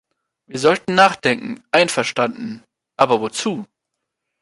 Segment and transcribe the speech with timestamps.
[0.47, 2.63] Wir sollten nachdenken, einverstanden,
[2.97, 3.67] aber wozu?